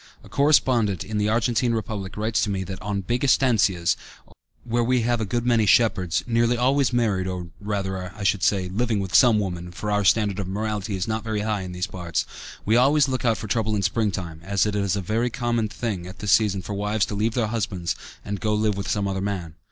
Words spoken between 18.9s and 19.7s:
other man."